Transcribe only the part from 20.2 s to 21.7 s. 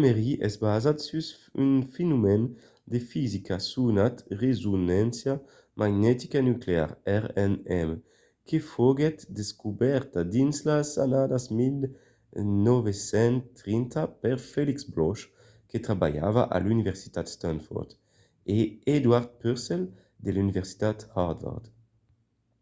de l'universitat harvard